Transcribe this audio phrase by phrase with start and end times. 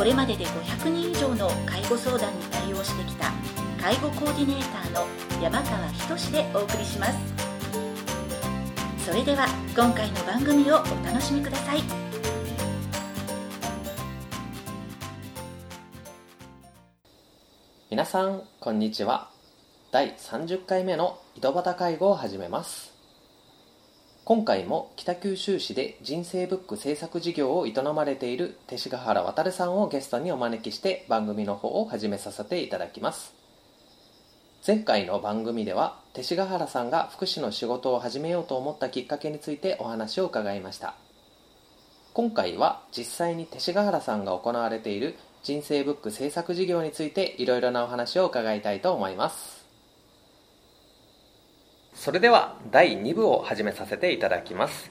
[0.00, 3.30] これまでで500人以上の介護相談に対応してきた
[3.78, 5.06] 介護コーディネーターの
[5.42, 5.86] 山川
[6.16, 7.18] 仁でお送りします。
[9.04, 11.82] それでは今回の番組をお楽しみください。
[17.90, 19.28] 皆さんこんにちは。
[19.92, 22.89] 第30回目の井戸端介護を始めます。
[24.30, 33.34] 今回も北九州市で人生ブック制作事業を営まれている勅使河原渉さんをゲストにお招きして番組の方を始めさせていただきます。
[34.64, 40.94] 前回の番組では勅使河原さんが福祉の仕事を始めようと思ったきっかけについてお話を伺いました。
[42.12, 49.59] 今回は実際に勅使河原さんが行われている人生ブック制作事業についていろいろなお話を伺いたいと思います。
[52.00, 54.90] それでは第2部を始めさせていただきます。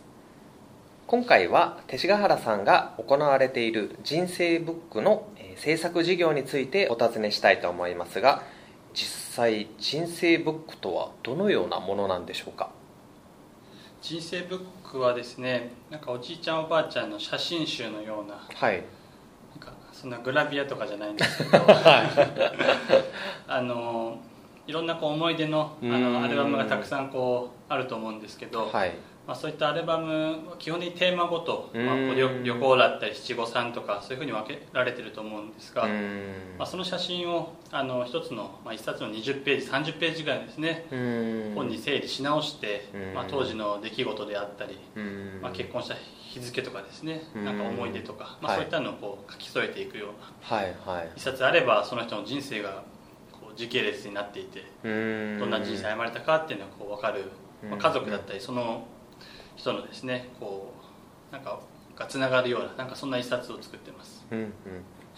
[1.08, 8.44] 今回は勅使河原さんが行われている人生ブックの制作事業についてお尋ねしたいと思いますが
[8.94, 12.70] 実際人生ブックとはどのようなものなんでしょうか？
[14.04, 18.84] 人生ブックはですねなんかおじいちゃんおばあちゃんの写真集のようなはい。
[19.56, 21.66] なんかそんなグラビアとかじゃないんですけど
[23.48, 24.20] あの
[24.70, 26.14] いろんなこう思い出のあうん。
[26.14, 28.94] のアルバムがたくさんこうあると思うんですけど、はい。
[29.26, 35.88] まあ、そういったアルバム基本的にテーマごと、まあ、旅旅行だったり七五三とかそういうふうに分けられてると思うんですが、
[36.58, 40.86] まあ、その写真をあの一つの、まあ、一冊の20ページ30ページぐらいですね
[41.56, 44.80] 本に整理し直してうん、まあ、当時の出来事であったり、
[45.42, 47.46] まあ、結婚した日付とかですねうん。
[47.46, 48.56] なんか思い出とか、まあ、はい。
[48.58, 51.10] そういったのをこう書き添えていくようなはいはい。
[51.16, 52.84] 一冊あればその人の人生が
[53.60, 54.90] 時系列になっていてど
[55.46, 57.26] んな人生歩まれたかっていうのがこう分かる、
[57.62, 57.80] まあ、うん。
[57.80, 58.88] 家族だったりその
[59.58, 60.74] 人のですねこ
[61.30, 61.60] うなんか
[61.94, 64.26] がつながるようななんかそんな一冊を作ってます。
[64.32, 64.52] うんうん。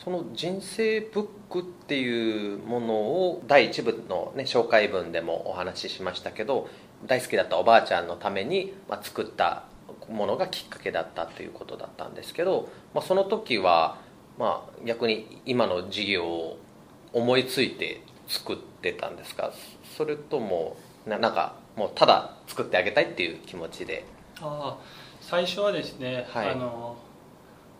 [0.03, 6.68] その人生ブックっていうものを第1部の、ね、紹介文でもお話ししましたけど
[7.06, 9.66] 大好きだったおばあちゃんのために、まあ、作った
[10.09, 14.00] ものがきっかけだったということだったんですけど、まあ、その時は、
[14.40, 16.58] まあ、逆に今の事業を
[17.13, 19.52] 思いついて作ってたんですか？
[19.97, 24.06] それともななんかもうただ作ってあげたいっていう気持ちで？
[24.42, 24.78] ああ
[25.19, 26.52] 最初はですね、はい。
[26.52, 26.96] あの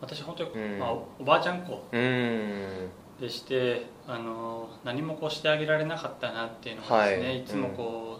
[0.00, 0.78] 私本当に、うん。
[0.78, 7.40] まあ、おばあちゃん子でしてあの何もこうしてあげられなかったなっていうのがですね、はい。
[7.40, 8.18] い、つもこ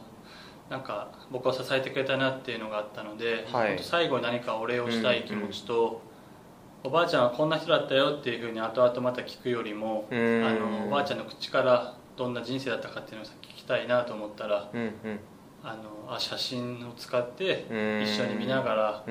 [0.69, 3.79] う、なんか僕を支えてくれたなっていうのがあったので、はい。
[3.83, 6.01] 最後に何かお礼をしたい気持ちと、
[6.85, 10.47] おばあちゃんはこんな人だったよっていうふうに後々また聞くよりも、うーん。
[10.47, 15.21] あのおばあちゃんの口からどんな人生だったかっていうのを聞きたいなと思ったらうんうん。
[15.65, 18.03] あのあ写真を使ってうん。
[18.03, 19.05] 一緒に見ながら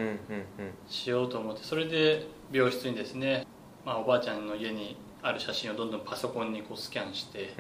[0.88, 3.48] しようと思ってそれで病室にですね、
[3.86, 7.54] まあ、おばあちゃんの家にある写真をどんどんパソコンにこうスキャンして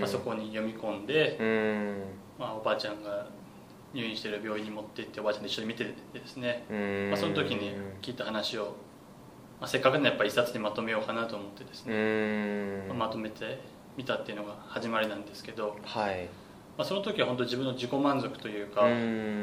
[0.00, 1.36] パソコンに読み込んで、
[2.38, 3.26] まあ、おばあちゃんが
[3.92, 6.64] 入院している病院に持って行っておばあちゃんと一緒に見てですね、
[7.10, 8.76] まあ、その時に聞いた話を、
[9.60, 13.58] まあ、せっかくのやっぱ一冊にまとめようかなと思ってですうね、まあまとめて
[13.96, 16.28] みたっていうのが始まりなんですけど、はい。
[16.78, 18.86] まあ、その時は本当自分の自己満足というか、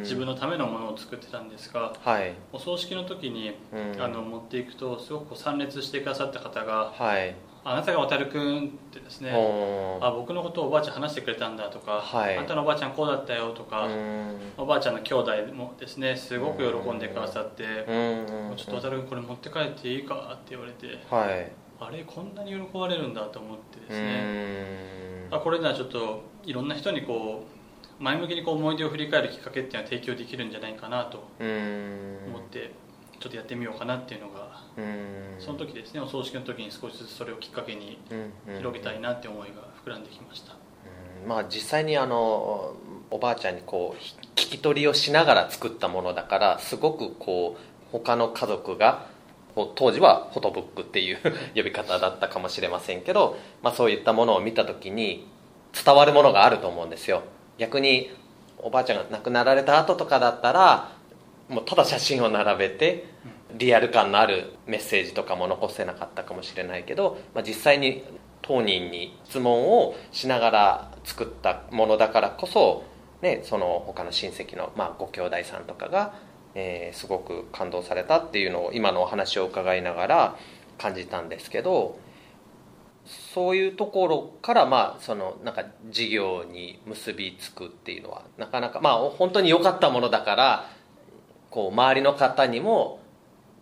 [0.01, 2.33] 自分のためのものを作ってたんですがはい。
[2.51, 4.01] お葬式の時にうん。
[4.01, 9.31] あの持っていくとすごく参列してくださった方がはい「あなたが渡るくん」ってですね
[10.01, 12.37] あ僕のことをおばあちゃん話してくれたんだとか、はい。
[12.37, 13.87] あんたのおばあちゃんこうだったよとか、
[14.57, 17.63] おばあちゃんの兄弟もですねすごく喜んでくださって
[18.55, 25.27] ちょっと渡るくんこれ持って帰っていいかって言われてはいあれこんなに喜ばれるんだと思ってうですね。
[25.31, 27.45] あこれならちょっといろんな人にこ
[27.99, 32.71] う前向きにこう思い出を振り返るきっかけっていうのは提供できるんじゃないかなと思って
[33.19, 34.61] ちょっとやってみようかなっていうのが
[35.39, 37.99] その時ですねお葬式の時に少しずつそれをきっかけに
[38.57, 40.53] 広げたいなって思いが膨らんできました。
[41.23, 41.29] うん。
[41.29, 42.75] まあ実際にあの
[43.09, 44.03] おばあちゃんにこう
[44.35, 49.07] 聞き取りをしながら作ったものだからすごくこう他の家族が
[49.65, 51.17] 当時はフォトブックっていう
[51.55, 55.27] 呼び方だったかもしれませんけど、まあ、そういったものを見た時に
[55.73, 57.23] 伝わるものがあると思うんですよ。
[57.57, 58.11] 逆に
[58.59, 60.91] おばあちゃんが亡くなられた後とかだったら
[61.49, 63.05] もうただ写真を並べて
[63.53, 68.03] リアル感のあるメッセージとかも残せなかったかもしれないけど、まあ、実際に
[68.41, 72.83] 当人に質問をしながら作ったものだからこそ、
[73.21, 76.13] ね、その他の親戚の、まあ、ご兄弟さんとかが、
[76.59, 80.35] えーすごく感動されたっていうのを今のお話を伺いながら
[80.79, 81.99] 感じたんですけど
[83.05, 90.69] そういうところからまあそのなんか事業に結びつくっていうのはなかなかまあ本当に良かったものだから
[91.51, 92.99] こう周りの方にも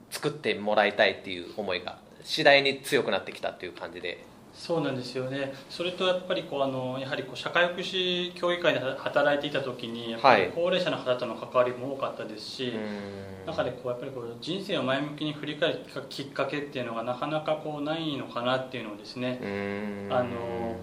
[0.10, 4.24] 作ってもらいたいっていう思いが次第に強くなってきたっていう感じで
[4.56, 5.54] そうなんですよね。
[5.70, 10.52] それとやっぱりこうあのやはりこう社会福祉協議会で働いていた時にやっぱりはい。
[10.56, 13.46] 高齢者の方との関わりも多かったですし、うん。
[13.46, 15.80] 中でこうやっぱりこう人生を前向きに振り返る
[16.10, 20.08] きっかけっていうのがなかなかこうないのかなっていうのをですねうん。
[20.10, 20.78] あの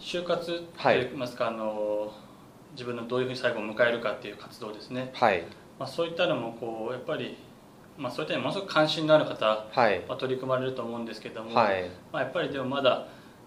[0.00, 2.12] 就活とはいいいますか、あの
[2.72, 5.44] 自分のどういうふうに最後を迎えるかっていう活動ですね、はい。
[5.78, 7.36] まあ、そういったのもこうやっぱり、
[8.00, 11.84] まあ、そういったものすごく関心のある方は取り組まれると思うんですけども、はい。
[12.10, 13.06] まあ、やっぱりでもまだ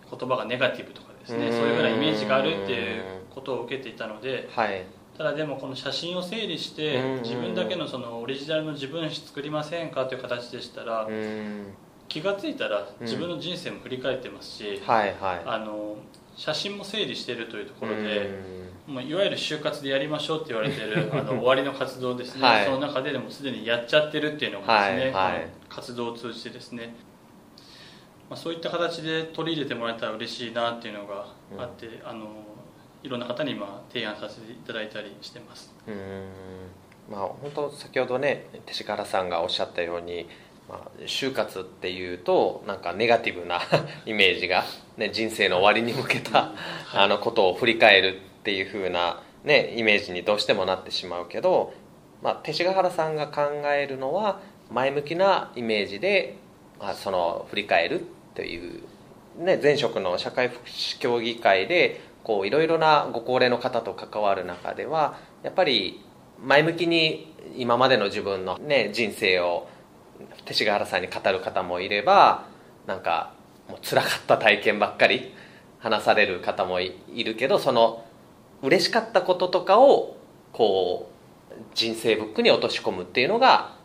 [0.09, 1.51] 言葉がネガティブとかですねうん。
[1.51, 4.85] そういうふうなイメージがあるっていうことを受けていたのではい。
[5.17, 7.21] ただでもこの写真を整理してうん。
[7.23, 11.73] 自分だけのそのオリジナルの自分史作りませんかという形でしたらうん。
[12.07, 15.41] 気がついたらうん自分の人生も振り返ってますしはいはい。
[15.45, 15.95] あの
[16.35, 18.29] 写真も整理しているというところうで
[18.87, 18.93] ん。
[18.93, 22.65] もういわゆる就活でやりましょうって言われてる あの終わりの活動ですね、はい。
[22.65, 25.47] その中ででもすでにやっちゃってるっていうのがですね、はいはい。
[25.69, 26.93] 活動を通じてですね、
[28.29, 31.27] まあ、そういった形で取り入れてもらえたら嬉しいなっていうのが
[31.57, 32.27] あって、あの
[33.03, 35.73] いろんな方に今提案させていただいたりしてます。
[35.87, 36.25] うん。
[37.09, 40.27] まあ本当先ほどね勅使原さんがおっしゃったように、
[40.69, 43.61] まあ、就活っていうとなんかネガティブな
[44.05, 44.63] イメージが、
[44.97, 46.51] ね、人生の終わりに向けた
[46.93, 51.73] あのことを振り返るっていう風なねイメージにどうしてもなってしまうけど、
[52.21, 53.41] まあ、勅使原さんが考
[53.73, 54.39] えるのは
[54.71, 56.37] 前向きなイメージで、
[56.79, 58.83] まあ、その振り返るという、
[59.37, 66.03] ね、前職の社会福祉協議会でこういろいろなご高齢の方と関わる中ではやっぱり
[66.41, 69.67] 前向きに今までの自分の、ね、人生を
[70.45, 72.45] 勅使原さんに語る方もいれば
[72.85, 73.33] なんか
[73.69, 75.33] もう辛かった体験ばっかり
[75.79, 78.05] 話される方もいいるけどその
[78.61, 80.17] 嬉しかったこととかを
[80.51, 81.09] こ
[81.51, 83.75] う人生ブックに落とし込むっていうのが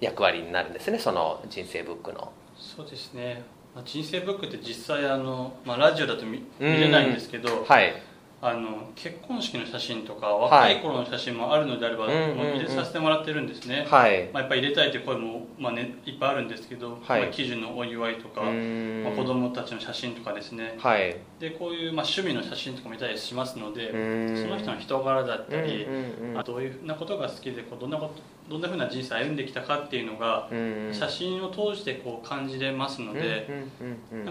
[0.00, 2.32] 役割になるんですねその人生ブックの。
[2.56, 3.44] そうですね、
[3.74, 8.02] まあ、人生ブックって実際あの、まあ、ラジオだと見見れないんですけど、はい
[8.48, 12.36] あの結婚式の写真とか若い頃の写真もあるのであれば、うんうんうん。
[12.36, 14.30] もう入れさせてもらってるんですね、はい。
[14.32, 17.22] まあ、やっぱり入れたいという声も、まあね、いっぱいあるんですけど、はい。
[17.22, 20.76] まあ、記事のお祝いとか、まあ、子供たちの写真とかですね。
[20.78, 21.16] はい。
[21.40, 26.38] でこういう、まあ、趣味の写真とか見たりしますのでその人の人柄だったり、うんうんうん。
[26.38, 33.48] あどういうふうなことが好きでこうどんなことどんなふうな人生を歩んできたかっていうのが、うん写真を通してこう感じれますので、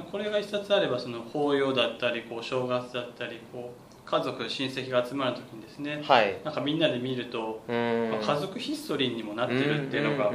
[0.09, 6.40] これが一冊あればその法要だったりこう正月だったりこう家族親戚が集まる時にですね、はい。
[6.44, 8.10] なんかみんなで見ると、うん。
[8.12, 10.31] まあ家族ヒストリーにもなってるっていうのが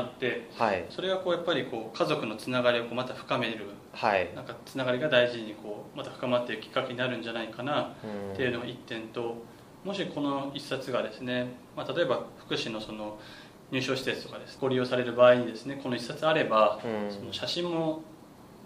[0.00, 0.84] あってはい。
[0.90, 4.30] それがこうやっぱりこう家族のつながりをこうまた深めるはい。
[4.34, 9.36] なんかつながりが大事にこうまた深まっていくきっかけになるんじゃないかなっていうのが一点と
[9.84, 13.18] もしこの一冊がですね、まあ、例えば福祉のその
[13.70, 17.10] 入所施設とかですご利用される場合にですねこの一冊あれば、うん。
[17.10, 18.02] その写真も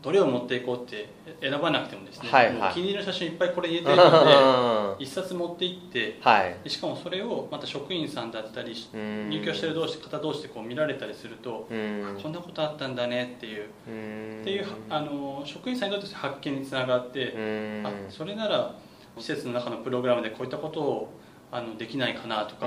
[0.00, 1.08] どれを持っていこうって
[1.40, 2.74] 選ばなくてもですね、はいはい。
[2.74, 6.56] 気に入りの写真いっぱいこれ入れてるのうで一冊持って行ってはい。
[6.62, 9.28] でしかもそれをまた職員さんだったりうん。
[9.28, 12.18] 入居してる同士方同士でこう見られたりすると、うん。
[12.22, 14.40] こんなことあったんだねっていう、うん。
[14.42, 17.82] っていうあの職員さんにとって発見につながって、うん。
[17.84, 18.74] あそれなら
[19.18, 21.12] 施設の中のプログラムでこういったことを
[21.50, 22.66] あのできないかなとか、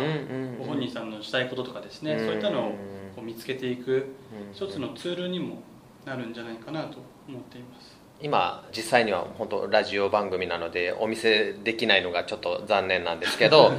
[0.57, 2.19] ご本人さんのしたいこととかですね、うん。
[2.19, 2.71] そういったのを
[3.15, 4.53] こう見つけていくうん。
[4.53, 5.61] 一つのツールにも
[6.05, 6.97] なるんじゃないかなと
[7.31, 7.91] 思っています。
[8.21, 13.71] 今実際には本当ラジオ番組なのでお見せできないのがちょっと残念なんですけど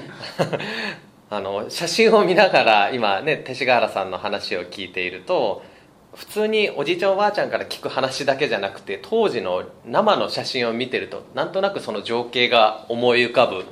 [1.30, 5.62] あの写真を見ながら今ね勅使河原さんの話を聞いていると
[6.14, 13.64] 普通におじいちゃんおばあちゃんから聞く話だけじゃなくて当時の生の写真を見てるとなんとなくその情景が思い浮かぶ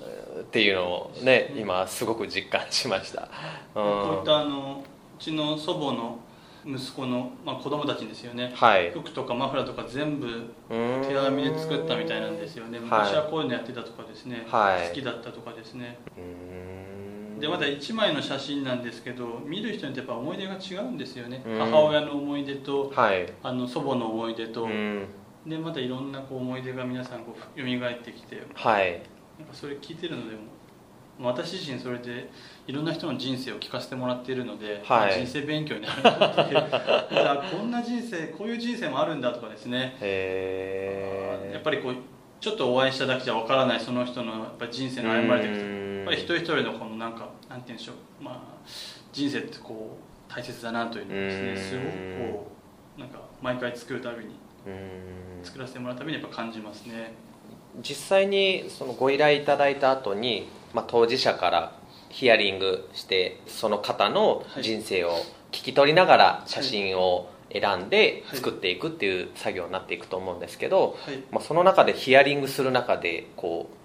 [0.00, 3.28] えーっていうのをね今すごく実感しました、うん
[3.74, 4.84] こういったあの
[5.18, 6.18] うちの祖母の
[6.66, 8.52] 息子の、まあ、子供たちにですよね。
[8.54, 8.90] はい。
[8.90, 10.26] 服とかマフラーとか全部
[10.68, 12.78] 手手編みで作ったみたいなんですよね。
[12.78, 14.88] 昔はこういうのやってたとかですね、はい。
[14.88, 15.98] 好きだったとかですね。
[16.16, 17.40] うん。
[17.40, 21.42] でまだ1枚の写真なんですけど見る人によってやっぱ思い出が違うんですよね。
[21.46, 21.58] うん。
[21.58, 23.32] 母親の思い出とはい。
[23.42, 24.64] あの祖母の思い出と。
[24.64, 25.06] うん。
[25.46, 28.36] でまたいろんなこう思い出が皆さんこう蘇ってきて。
[28.36, 29.02] なんかはい
[29.52, 30.42] それ聞いてるのでも
[31.22, 32.30] 私自身それで
[32.66, 35.08] いろんな人の人生を聞かせてもらっているので、はい。
[35.08, 36.10] まあ人生勉強になるな
[36.42, 39.96] っていうあこんな人生こういう人生もあるんだとかですね。
[41.52, 41.96] やっぱりこう
[42.40, 45.96] ちょっとお会いしただけじゃわからないその人のやっぱり人生の歩まれていくとうん。
[45.98, 48.68] やっぱり一人一人のこのなんかなんて言うんでしょう、まあ、
[49.12, 49.98] 人生ってこ
[50.28, 52.52] う大切だなというのをですねうんすごくこ
[52.96, 54.36] うなんか毎回作るたびに
[54.66, 55.44] うん。
[55.44, 57.12] 作らせてもらうたびにやっぱ感じますね。
[57.82, 61.72] 実際にそのご依頼いただいた後に、まあ、当事者から
[62.08, 65.10] ヒアリングしてその方の人生を
[65.52, 68.36] 聞き取りながら写真を選んではい。
[68.36, 71.22] 作っていくっていう作業になっていくと思うんですけど、はい。
[71.30, 73.76] まあ、その中でヒアリングする中でこう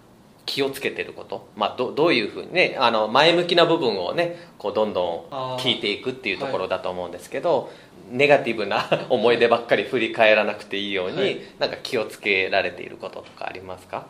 [0.46, 7.72] 気をつけてること、まあ、どどういうふうにねあの前向きな部分をねこうどんどん聞いていくっていうところだと思うんですけど、
[8.12, 11.42] ネガティブな 思い出ばっかり振り返らなくていいように、はい。
[11.58, 14.06] なんか気をつけられていることとかありますか？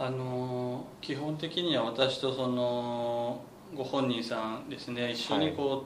[0.00, 3.44] あの基本的には私とその
[3.76, 5.84] ご本人さんですね一緒にこ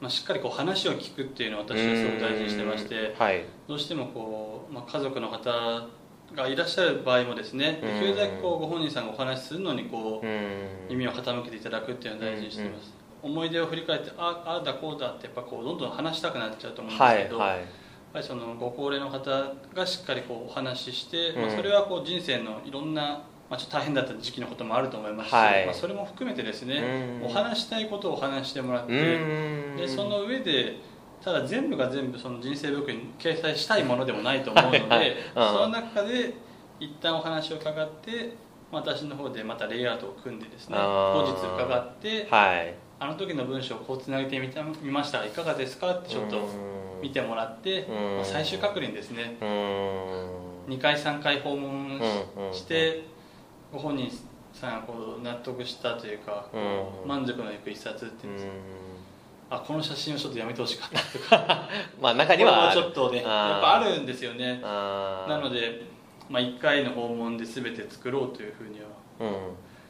[0.00, 3.44] う、まあ、しっかりこう話を聞くっていうのを私はすごく大事にしてましてはい。
[3.68, 5.86] どうしてもこう、まあ、家族の方
[6.34, 10.88] がいらっしゃる場合もですねできるだけこうご本人さんがお話しするのにこううん。
[10.88, 12.92] 耳を傾けていただくっていうのを大事にしています、
[13.22, 17.58] 思い出を振り返ってあああだこうだってやっぱこうどんどん話したくなっちゃうと思うんですけど、はい
[18.12, 23.02] ぱりそのご高齢の方がしっかりこうお話しして、まあ、うんそれはこう人生のいろんな、
[23.50, 25.64] まあ、ちょっと大変だった時期のこともあると思いますし、はい。
[25.66, 27.26] まあ、それも含めてですね、うん。
[27.26, 28.96] お話したいことをお話してもらって、う
[29.74, 29.76] ん。
[29.76, 30.76] でその上で
[31.22, 34.98] ただ全部が全部その人生ブックに掲載したいものでもないと思うので、 はい。
[34.98, 35.16] はいうん。
[35.34, 36.34] その中で
[36.80, 38.32] 一旦お話を伺って
[38.70, 41.32] まあ私の方でまたレイアウトを組んでですね後日
[41.64, 42.74] 伺ってはい。
[43.00, 45.18] あの時の文章をこうつなげてみたみました。
[45.20, 45.92] がいかがですか？
[45.94, 46.36] ってちょっと
[47.02, 48.16] 見てもらって、うん。
[48.16, 49.36] まあ最終確認ですね。
[49.40, 50.74] うん。
[50.74, 52.00] 2回3回訪問
[52.52, 53.04] して
[53.72, 54.10] ご本人
[54.52, 57.08] さんがこう納得したというか、うん。
[57.08, 58.46] 満足のいく一冊っていうんです。
[58.46, 58.54] かう
[59.50, 61.36] あこの写真をちょっとやめてほしかったとか。
[61.36, 61.68] ん
[62.02, 64.60] まあ中にはちょっとねやっぱあるんですよね。
[64.62, 65.82] なので、
[66.28, 68.86] まあ、1回の訪問で全て作ろうというふうには
[69.20, 69.28] うん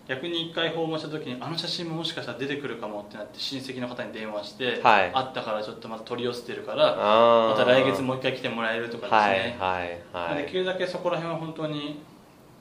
[0.09, 5.11] 逆に1回訪問した時にあの写真ももしかしたら出てくるかもってなって親戚の方に電話して、はい。
[5.13, 10.43] あったからちょっとまた取り寄せてるからまた来月もう一回来てもらえるとかですね、はいはいはい。
[10.45, 12.01] できるだけそこら辺は本当に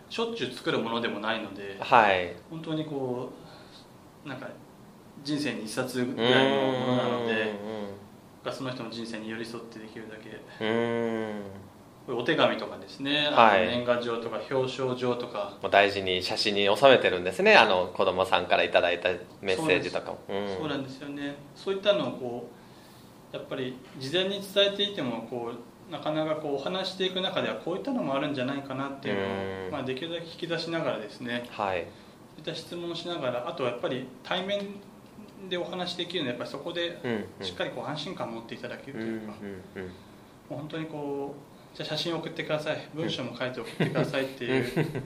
[0.10, 2.36] しょっちゅう作るものでもないのではい。
[2.50, 3.32] 本当にこ
[4.26, 4.50] うなんか
[5.24, 7.54] 人生に一冊ぐらいのものなので
[8.52, 11.42] その人の人生に寄り添ってできるだけうん
[12.10, 13.68] お手紙とかですね、はい。
[13.68, 15.58] 年賀状とか表彰状とか。
[15.62, 17.56] もう大事に写真に収めてるんですね。
[17.56, 19.10] あの子供さんからいただいた
[19.42, 20.20] メッセージとかも。
[20.30, 20.58] うん。
[20.58, 21.36] そうなんですよね。
[21.56, 22.50] そういったのをこ
[23.34, 25.52] うやっぱり事前に伝えていてもこ
[25.90, 29.72] うなかなかこうお話していく中ではこういったのもあるんじゃないかなっていうのをうん。
[29.72, 31.44] まあ、できるだけ引き出しながらですね。
[31.50, 31.80] はい。
[31.82, 34.62] そういった質問をしながらあとはやっぱり対面
[35.50, 37.46] でお話できるのはやっぱりそこでうんうん。
[37.46, 39.34] しっかりこう安心感を持っていただけるうんうんというか、
[39.76, 39.84] うん。
[39.84, 39.90] も
[40.52, 42.90] う本当にこうじゃあ写真送ってください。
[42.96, 45.04] 文章も書いて送ってくださいっていう。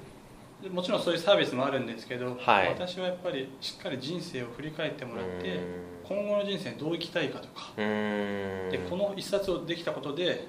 [0.63, 2.69] でもちろんそういうサービスもあるんですけど、はい。
[2.69, 5.63] 私はやっぱりしっかり人生を振り返ってもらってうん。
[6.07, 7.83] 今後の人生どう生きたいかとかうん。
[8.71, 10.47] でこの一冊をできたことで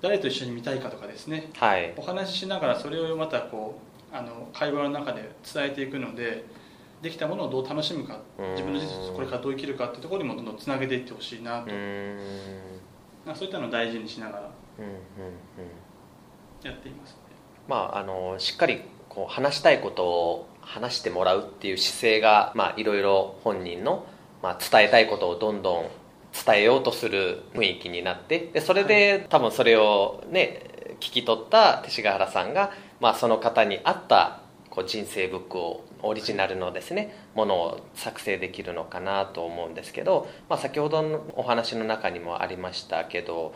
[0.00, 1.50] 誰と一緒に見たいかとかですね。
[1.56, 1.92] はい。
[1.98, 3.78] お話ししながらそれをまたこ
[4.10, 6.46] うあの会話の中で伝えていくので
[7.02, 8.50] できたものをどう楽しむかうん。
[8.52, 11.68] 自分の人生をこれからどう生きるかっていうところにもどんどんつなげていってほしいなと。
[13.34, 14.50] そういったのを大事にしながら
[16.62, 17.16] やっています
[17.66, 24.06] まああのしっかりこう話したいことを話してもらうっていう姿勢がまあいろいろ本人の、
[24.42, 25.86] まあ、伝えたいことをどんどん
[26.32, 43.54] 伝えようとする雰囲気になってでそれで、多分それをね聞き取った勅使河原さんが、まあ、その方に合ったこう人生ブックをオリジナルのですねものを作成できるのかなと思うんですけど、まあ、先ほどのお話の中にもありましたけど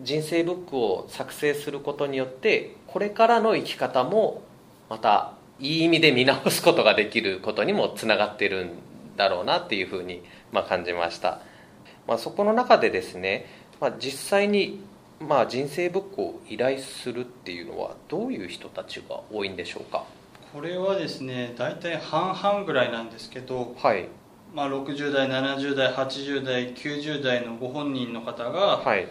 [0.00, 4.42] 人生ブックを作成することによってこれからの生き方も
[4.90, 8.70] またいい意味で見直すことができることにもつながってるん
[9.16, 10.22] だろうなっていうふうに
[10.52, 11.40] まあ感じました、
[12.08, 13.46] まあ、そこの中でですね、
[13.80, 14.82] まあ、実際に
[15.20, 20.04] まあ人生ブックを依頼するっていうのはどういう人たちが多いんでしょうか？
[20.52, 24.08] これはですね大体半々ぐらいなんですけど、はい。
[24.52, 29.08] まあ、60代70代80代90代のご本人の方がはい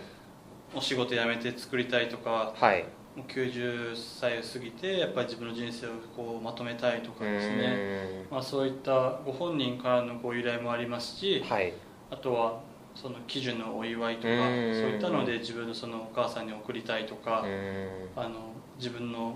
[0.76, 2.86] お仕事辞めて作りたいとかはい。
[3.16, 11.74] もう90歳を過ぎてやっぱり自分の人生をこうまとめたいとかですね、まあ、そういったご本人からのご依頼もありますしはい。
[12.10, 12.60] あとは
[12.96, 14.50] その基準のお祝いとかそううん
[14.94, 17.90] いったので自分のそのお母さんに送りたいとかうん。
[18.16, 19.36] あの自分の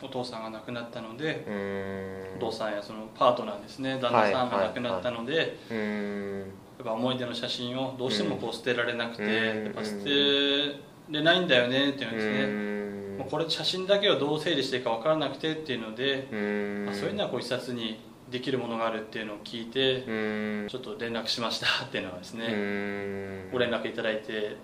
[0.00, 1.52] お父さんが亡くなったのでう
[2.34, 2.36] ん。
[2.36, 6.38] お父さんやそのパートナーですね旦那さんが亡くなったので、うん。
[6.40, 6.44] や
[6.82, 9.64] っぱ思い出の写真をどうしてもこう捨てられなくて、うん。
[9.64, 10.10] やっぱ捨て
[11.10, 13.16] れないんだよねっていうんですね、うん。
[13.18, 16.84] もうこれ写真だけをどう整理していいか分からなくてっていうので、うん。
[16.86, 20.68] まあ、そういうのはこう一冊にできるものがあるっていうのを聞いて、うん。
[20.68, 22.50] ちょっと連絡しましたっていうのはですね、う
[23.48, 23.48] ん。
[23.52, 24.56] ご連絡いただいて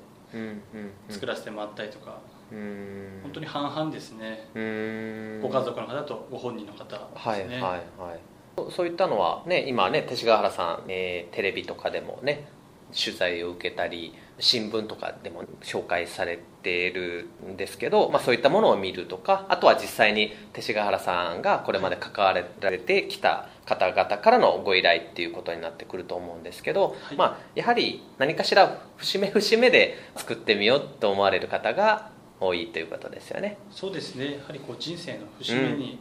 [1.08, 2.18] 作らせてもらったりとか、
[2.52, 3.20] うん。
[3.22, 5.40] 本当に半々ですね、うん。
[5.42, 7.60] ご家族の方とご本人の方ですね、はいはい
[7.98, 8.20] はい
[8.56, 12.46] そそういったのはね今ね勅使川原さん、えーテレビとかでもね
[12.94, 27.16] 取材を受けたり新聞とかでも紹介されているんですけど、まあ、そういったものを見るとかあとは実際に勅使川原さんがこれまで関わられてきた方々からのご依頼っていうことになってくると思うんですけど、はい。
[27.16, 32.10] まあ、やはり何かしら節目節目で作ってみようと思われる方が
[32.40, 33.56] 多いということですよね。
[33.70, 34.32] そうですね。
[34.32, 35.98] やはりこう人生の節目に、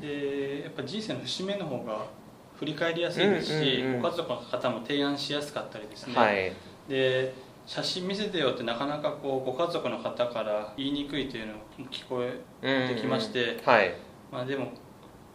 [0.00, 2.06] でやっぱ人生の節目の方が
[2.56, 6.52] 振り返りやすいですし、ご家族の方も提案しやすかったりですね、はい。
[6.88, 7.32] で
[7.66, 12.22] 写真見せてよってなかなかこうご家族の方から言いにくいというのも聞こ
[12.62, 13.94] えてきまして、はい。
[14.30, 14.72] まあ、でも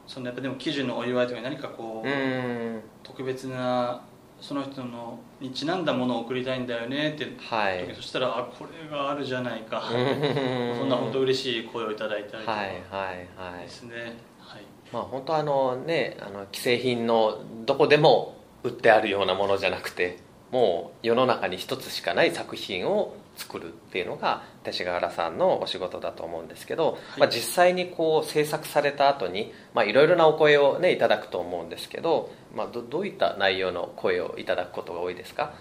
[0.06, 2.82] そのやっぱでも喜寿のお祝いとか何かこう、うん。
[3.04, 4.02] 特別な
[4.48, 7.92] その人のにちなんだものを送りたいんだよねってはい。
[7.96, 12.52] そしたらあこれがあるじゃないか、そそんな本当嬉しい声をいただいたりとか。
[12.52, 13.64] はいはいはい。
[13.64, 13.96] ですね、
[14.40, 14.62] はい。
[14.94, 20.20] まあ本当あのねあの既製品のどこでも売ってあるようなものじゃなくて
[20.56, 27.20] もう世の中に一つしかない作品を作るっていうのが勅使河原さんのお仕事だと思うんですけど、い。
[27.20, 35.52] まあ、実際にこう制作された後にまあいろいろなお声をねいただくと思うんですけど、まあ、どどういった内容の声をいただくことが多いですか？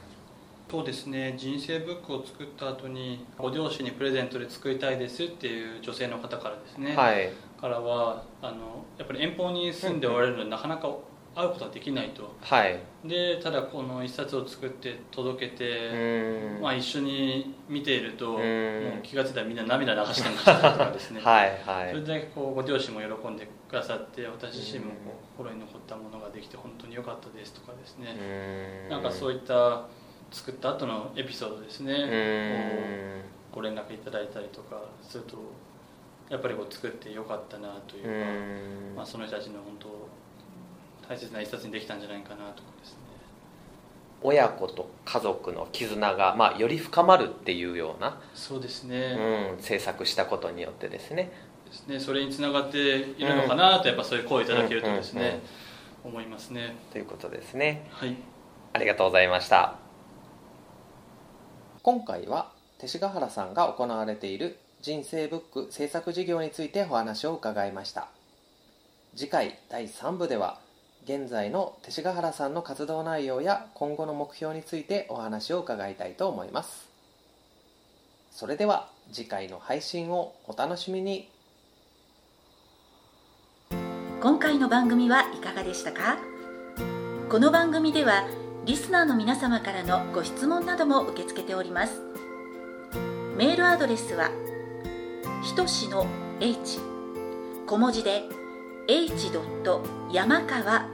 [0.70, 1.34] そうですね。
[1.36, 7.30] 人生ブックを作った後にご両親にプレゼントで作りたいですっていう女性の方からですね、はい。
[7.60, 10.88] からはあのやっぱり遠方に住んでおられるのでなかなか
[11.34, 12.34] 会うことはできないと。
[12.40, 12.78] はい。
[13.04, 18.30] でただこの一冊を作って届けうて、まあ、一緒に見ていると、ん。
[18.30, 18.40] もう
[19.02, 21.90] 気が付いたらみんな涙流してましたとかですね、 はいはい。
[21.90, 29.86] それだけこうご両親も喜んでくださって私自身もこう心に残ったものができて本当に良かったですとかですね、なんかそういいった
[30.30, 35.36] 作った後のエピソードですね、ご連絡いただいたりとかすると
[36.28, 39.88] やっぱりこう作ってよかったなといううか、まあ、その人たちの本当
[41.08, 42.98] 大切な一冊にできたんじゃないかなとかですね。
[44.22, 51.30] 親子と家族の絆が、まあ、より深まるっていうような、そうですね,、うん、制作したことによってですね。
[51.66, 52.00] ですね。
[52.00, 55.40] それにつながっているのかなとやっぱそういう声をいただけるとですね、うんうんうん
[56.04, 56.76] 思いますね。
[56.92, 57.88] ということですね。
[57.90, 58.14] はい。
[58.74, 59.76] ありがとうございました。
[61.82, 68.08] 今回は勅使河原さんが行われている人生ブック制作事業についてお話を伺いました。
[69.16, 70.60] 次回第3部では
[71.04, 76.88] 現在の勅使河原さんの活動内容や今後の目標についてお話を伺いたいと思います。
[78.32, 81.28] それでは次回の配信をお楽しみに。
[84.22, 86.16] 今回の番組はいかがでしたか？
[87.30, 88.26] この番組では
[88.64, 92.00] リスナーの皆様からのご質問なども受け付けております。
[93.36, 94.30] メールアドレスは
[95.42, 96.06] ひとしの
[96.40, 96.78] h
[97.66, 98.22] 小文字で
[98.88, 99.30] h.
[100.10, 100.93] 山川